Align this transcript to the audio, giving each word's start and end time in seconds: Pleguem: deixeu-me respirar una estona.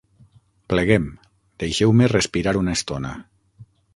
Pleguem: 0.71 1.05
deixeu-me 1.65 2.09
respirar 2.13 2.57
una 2.63 2.75
estona. 2.81 3.15